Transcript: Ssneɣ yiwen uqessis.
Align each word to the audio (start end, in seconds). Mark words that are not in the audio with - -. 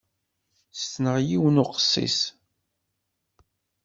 Ssneɣ 0.81 1.15
yiwen 1.27 1.61
uqessis. 1.63 2.19